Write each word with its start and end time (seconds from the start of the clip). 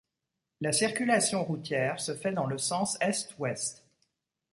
La 0.61 0.71
circulation 0.71 1.43
routière 1.45 1.99
se 1.99 2.15
fait 2.15 2.31
dans 2.31 2.47
le 2.47 2.57
sens 2.57 2.97
est-ouest. 3.01 3.85